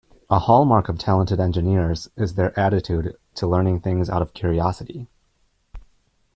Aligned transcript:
A 0.31 0.39
hallmark 0.39 0.89
of 0.89 0.97
talented 0.97 1.39
engineers 1.39 2.09
is 2.17 2.33
their 2.33 2.59
attitude 2.59 3.15
to 3.35 3.45
learning 3.45 3.81
things 3.81 4.09
out 4.09 4.23
of 4.23 4.33
curiosity. 4.33 5.07